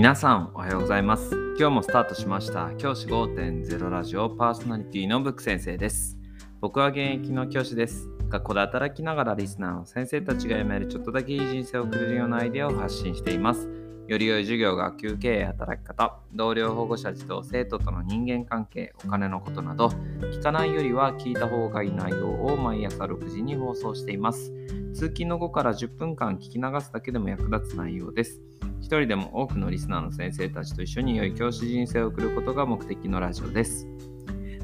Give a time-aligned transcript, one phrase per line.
[0.00, 1.36] 皆さんおはようございます。
[1.58, 2.70] 今日もスタートしました。
[2.78, 6.16] 教師5.0ラジオパーソナリティのブック先生です。
[6.62, 8.08] 僕は現役の教師です。
[8.30, 13.68] 学校で働きながらリスナーの先生たちが読めるちょっとだけいい人生を送れるようなアイデアを発信しています。
[14.10, 19.86] より良い授業、学級経営、働き方、同僚、保護者、児童、生徒との人間関係、お金のことなど、
[20.32, 24.52] 聞かないよりは聞いた方がいい内容を毎朝6時に放送しています。
[24.94, 28.40] 通勤の後から10分間聞き流すだけでも役立つ内容です。
[28.80, 33.86] 一人でも多くのリスナーの先生たちと一緒に良い教師人生を送ることが目的のラジオです。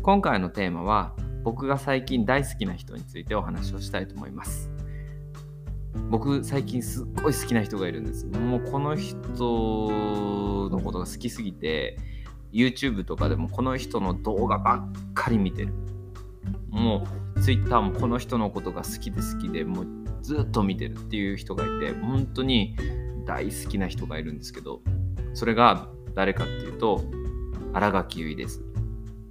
[0.03, 4.73] 今回のテーマは僕が最近大好きな人についてお話をしたいと思います。
[6.11, 8.27] 僕最近すっごい好きな人がいるんです。
[8.27, 9.19] もうこの人
[10.71, 11.99] のことが好きすぎて
[12.53, 15.73] YouTube とかでもこの人の動画ばっかり見てる。
[16.71, 17.07] も
[17.37, 19.87] う Twitter もこの人のことが好きで好きでもう
[20.23, 22.77] ずっと見てるっていう人がいて本当に
[23.25, 24.81] 大好きな人がいるんですけど、
[25.35, 27.05] それが誰かっていうと、
[27.73, 28.63] 新垣結衣です。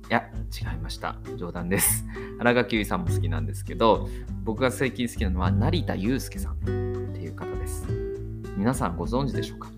[0.09, 0.29] いや、
[0.71, 1.17] 違いました。
[1.35, 2.05] 冗談です。
[2.39, 4.07] 新垣結衣さんも好きなんですけど、
[4.43, 7.87] 僕が最近好きなのは成田悠介さんっていう方です。
[8.55, 9.69] 皆さんご存知でしょうか？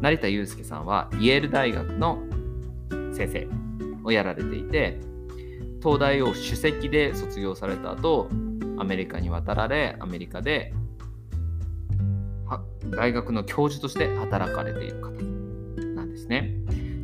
[0.00, 2.18] 成田悠介さんはイェール大学の
[3.12, 3.48] 先生
[4.02, 4.98] をやられていて、
[5.82, 8.28] 東大を首席で卒業された後、
[8.78, 10.74] アメリカに渡られ、アメリカで
[12.90, 15.10] 大学の教授として働かれている方
[15.94, 16.56] なんですね。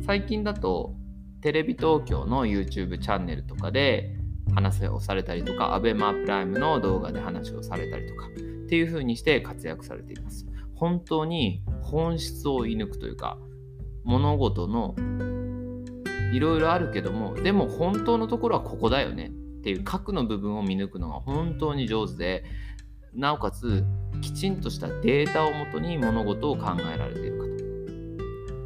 [0.05, 0.95] 最近だと
[1.41, 4.15] テレビ東京の YouTube チャンネルとかで
[4.53, 8.29] 話をされたりとか ABEMA プライムの動画で話をされたりとかっ
[8.69, 10.45] ていう風にして活躍されています。
[10.75, 13.37] 本当に本質を射抜くというか
[14.03, 14.95] 物事の
[16.33, 19.29] いろいろあるけどもでも本当のところはここだよねっ
[19.61, 22.43] ていう核の部分を見抜くのが本当に上手で
[23.13, 23.83] なおかつ
[24.21, 27.56] きちんとしたデータをもとに物事を考えられているかと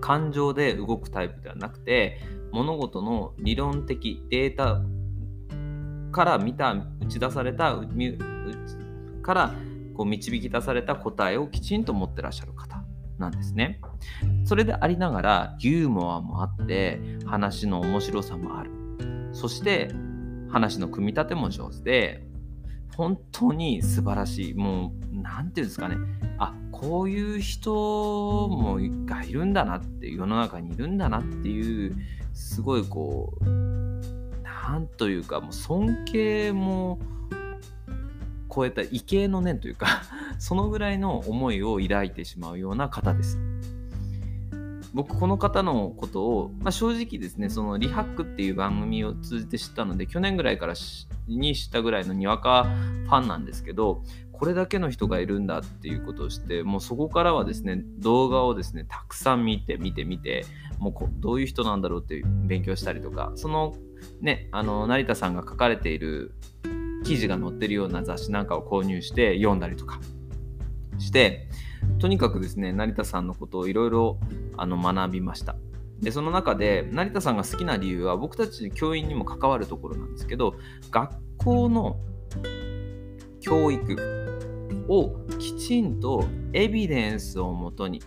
[0.01, 2.19] 感情で動くタイプではなくて
[2.51, 4.81] 物事の理論的データ
[6.11, 7.79] から見た打ち出された
[9.21, 9.53] から
[9.95, 12.83] こう導き出された答えをきちんと持ってらっしゃる方
[13.17, 13.79] なんですね。
[14.45, 18.71] それでありながらユーモアもあって話の面白さもある。
[19.31, 19.89] そして
[20.49, 22.27] 話の組み立ても上手で
[22.95, 24.53] 本当に素晴らしい。
[24.53, 25.95] もう、なんていうんですかね。
[26.37, 27.71] あ、こういう人
[28.49, 31.95] もがいるんだなって世の中にいるんだなっていう、
[32.33, 33.45] すごいこう、
[34.41, 36.97] なんというか、もう尊敬も
[38.53, 40.01] 超えた畏敬の念というか
[40.39, 43.39] そのぐらいの思いを抱いてしまうような方です。
[44.93, 50.73] 僕この方のことを、まあ、正直ですねそのリハックっていう番組を通じて知ったので去年ぐらいから
[51.29, 52.65] に知ったぐらいのにわか
[53.05, 54.03] ファンなんですけど
[54.41, 60.45] これだけの人がいるんだっていうことをしてもうそこからはですね動画をですねたくさん見て見て見て
[60.79, 63.75] もうどういう人なんだろうって勉強したりとかその
[64.19, 66.33] ねあの成田さんが書かれている
[67.03, 69.99] 記事が載ってるような雑誌なんかを購入して読んだりとか
[70.97, 71.47] して
[71.99, 74.17] とにかくですね成田さんのことをいろいろ
[74.57, 75.55] 学びました。
[75.99, 80.55] でその中で成田さんが好きな理由は僕たち教員にも関わるところなんですけど
[80.89, 81.99] 学校の
[83.39, 84.20] 教育
[84.91, 88.01] をきちんとエビデンスをもとに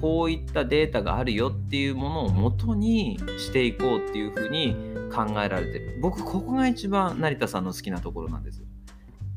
[0.00, 4.74] こういったデータがあるよっていうものをもとにしていこうっていうふうに
[5.12, 8.62] 考えられてる僕ここが一番成田さんの好きなところなんです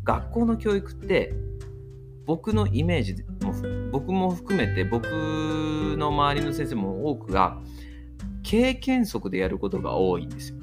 [0.04, 1.34] 学校の教育って
[2.26, 3.54] 僕のイメージも
[3.92, 7.60] 僕も含めて僕の周りの先生も多くが
[8.44, 10.61] 経験則でやることが多いんですよ。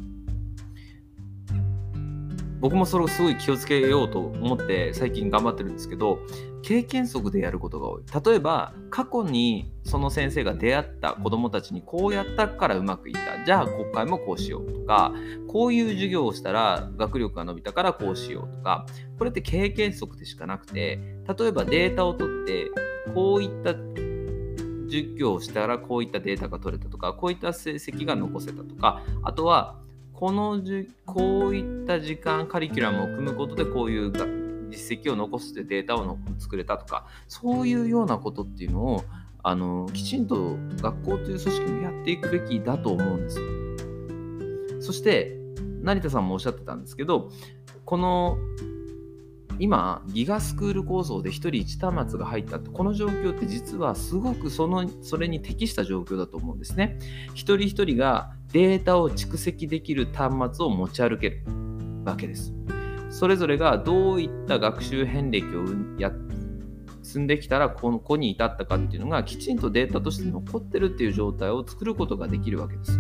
[2.61, 6.19] 僕もそれをすごい気をつけようと思って最近頑張ってるんですけど
[6.63, 8.03] 経験則でやることが多い。
[8.25, 13.45] 例えば過去にその先生が出会った子どもたちにこうやったからうまくいった。
[13.45, 15.15] じゃあ今回もこうしようとか
[15.47, 18.87] こういう授業をしたら学力が伸びたからこうしようとか
[19.19, 20.99] これって経験則でしかなくて
[21.39, 22.71] 例えばデータを取って
[23.15, 23.75] こういった
[24.89, 29.77] 授業をしたらこういったデータが取れたとかこういった成績が残せたとかあとは
[30.19, 34.11] このじこういった時間カリキュラムを組むことでこういう
[34.69, 39.05] 実績を残すデータを作れたとかそういうようなことっていうのを
[39.45, 44.83] あのきちんと学校という組織もやっていくべきだと思うんですよ。
[44.83, 45.39] そして
[45.83, 47.31] 成田さんもおっしゃってたんですけど
[47.85, 48.39] この
[49.61, 56.99] 今ギガスクール構想で1人1端末が入ったってこの状況って実はすごくそのそれに適した状況だと思うんですね。
[57.35, 61.43] 一人一人がデータを蓄積できる端末を持ち歩ける
[62.05, 62.55] わけです。
[63.11, 65.65] それぞれがどういった学習遍歴を
[65.99, 66.13] や
[67.03, 72.99] 積んできたらこの子に至ったかっていうのがきちんとデータとして残ってるっていう状態を作ることができるわけです。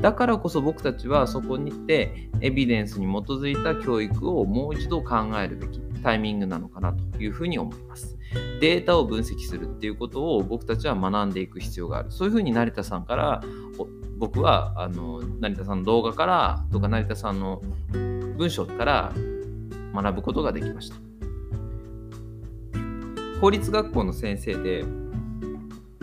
[0.00, 8.18] だからこそ僕たちはそこに行ってエビデンスに基づいた教育をもう一度考えるべきタイミングなのかなというふうに思います。
[8.60, 12.10] データを分析するっていうことを僕たちは学んでいく必要がある。
[12.10, 13.42] そういうふうに成田さんから
[14.22, 17.60] 僕はあの成田さんの動画からとか成田さんの
[17.90, 19.12] 文章から
[19.92, 20.96] 学ぶことができました。
[23.40, 24.84] 公立学校の先生で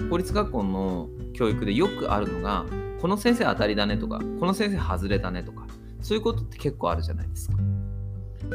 [0.09, 2.65] 公立学校の教育でよくあるのが
[2.99, 5.65] この先生当たりだねとかこの先生外れだねとか
[6.01, 7.55] そういうことって結構あるじゃないですか。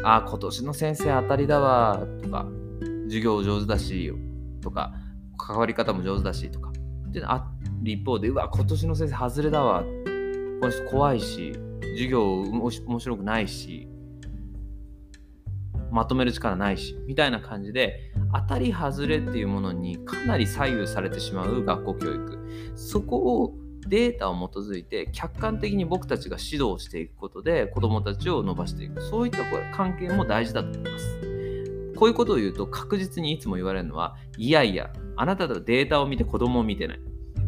[0.03, 2.45] ああ今年の先生当たりだわとか
[3.05, 4.13] 授業上手だし
[4.61, 4.93] とか
[5.39, 6.71] 関わり方も上手だしとか
[7.21, 7.49] であ
[7.85, 9.83] 一方でうわ今年の先生外れだわ。
[10.61, 11.53] この人怖いし
[11.95, 13.89] 授業面白くないし
[15.91, 22.39] まとめる力ないしみたいな感じで当たり外れっていうものにかなり左右されてしまう学校教育。
[22.75, 23.55] そこを
[23.87, 29.03] データを基づいて客観的に僕たちが指導していくことで子どもたちを伸ばしていく。
[29.03, 29.39] そういった
[29.77, 31.24] 関係も大事だと思います。
[31.97, 37.01] こういうことを言うと確実にいつも言われるのはいやいやあなたとデータを見て子供を見てない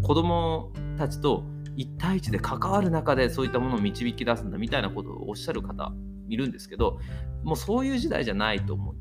[0.02, 1.44] 子供たちと
[1.76, 5.92] 1対1で関わる中でそういったものを導き出すんだみたいなことをおっしゃる方
[6.28, 6.98] いるんですけど
[7.44, 8.94] もうそういう時代じゃないと思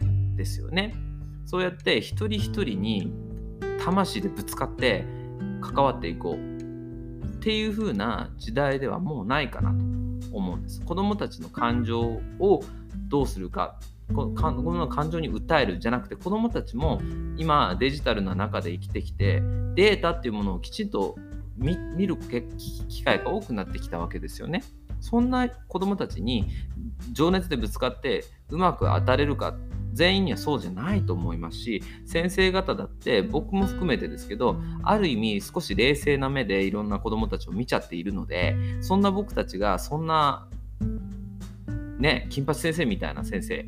[0.00, 0.94] うんですよね。
[1.44, 3.12] そうやって一人一人に
[3.84, 5.04] 魂でぶつかって
[5.60, 9.76] 関わっていこうっていう風な時代ではもうないかなと
[10.36, 10.80] 思うんです。
[10.82, 12.62] 子供たちの感情を
[13.08, 13.78] どうするか
[14.10, 17.00] この感情に訴えるじゃなくて子供たちも
[17.36, 19.40] 今デジタルな中で生きてきて
[19.74, 21.16] データっていうものをきちんと
[21.56, 22.16] 見る
[22.88, 24.62] 機会が多くなってきたわけですよね。
[25.00, 26.48] そんな子供たちに
[27.12, 29.56] 情熱でぶつかってうまく当たれるか
[29.92, 40.48] 全員にはそうじゃないと思いますし先生方だって僕も含めてですけどある意味少し冷静な目でいろんな子どもたちを見ちゃっているのでそんな僕たちがそんな
[41.98, 43.66] ね金八先生みたいな先生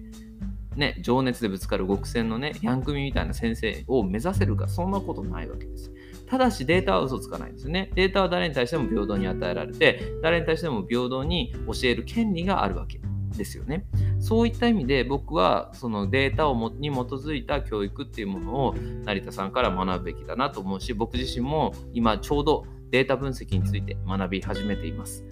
[0.77, 5.93] ね、情熱でぶつかる極戦のね、ヤンクミみたいな先生を目指せるか、そんなことないわけです。
[6.27, 7.91] ただしデータは嘘つかないんですね。
[7.95, 13.01] データは誰に対しても平等に与えられて、誰に対しても平等に教える権利があるわけ
[13.37, 13.85] ですよね。
[14.19, 18.75] そういった意味で僕はそのデータをもに基づいた教育っていうものを
[19.05, 25.25] 成田さんから学ぶべきだなと思うし僕自身も今ちょうどデータ分析について学び始めています。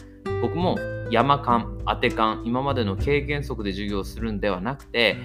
[0.43, 0.77] 僕も
[1.11, 5.19] 山間、当て勘、今までの経験則で授業するんではなくて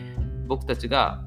[0.48, 1.24] 僕たちが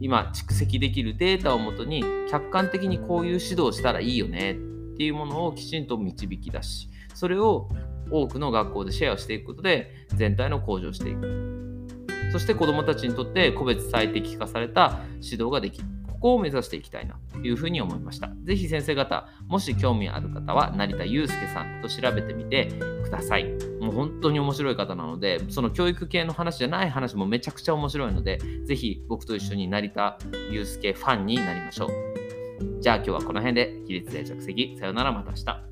[0.00, 4.54] 今蓄積できるデータをもとに客観的にこういう指導したらいいよねっ
[4.96, 7.68] ていうものをきちんと導き出しそれを
[8.10, 11.86] 多くの学校でシェアしていくことで全体の向上していく
[12.32, 15.88] そして子どもたちにとって個別最適化された指導ができる
[16.20, 18.30] こを目指していきたいなというふうに思いました。
[18.44, 22.66] ぜひ先生方もし興味ある方は成田悠介さんと調べてみて
[23.04, 23.44] ください。
[23.80, 30.18] もう本当に面白い方なのでその教育系の話じゃない話もめちゃくちゃ面白いのでぜひ僕と一緒に成田
[30.52, 31.90] 悠介ファンになりましょう。
[32.80, 34.76] じゃあ今日はこの辺で起立で着席。
[34.78, 35.69] さよならまた明日。